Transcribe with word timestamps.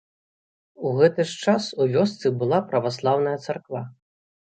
У 0.87 0.93
гэты 0.99 1.25
ж 1.31 1.35
час 1.45 1.67
у 1.85 1.87
вёсцы 1.95 2.27
была 2.39 2.59
праваслаўная 2.71 3.35
царква. 3.45 3.83